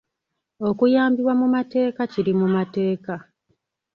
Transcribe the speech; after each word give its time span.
Okuyambibwa 0.69 1.33
mu 1.39 1.47
mateeka 1.55 2.01
kiri 2.11 2.31
mu 2.39 2.47
mateeka. 2.55 3.13